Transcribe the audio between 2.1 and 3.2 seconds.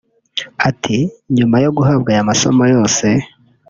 aya masomo yose